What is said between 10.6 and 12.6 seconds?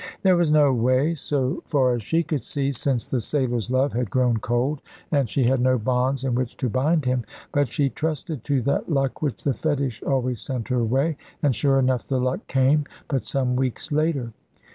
her way, and sure enough the luck